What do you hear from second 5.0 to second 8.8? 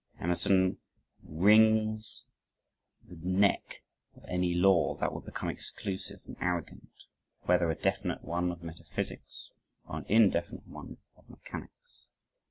would become exclusive and arrogant, whether a definite one of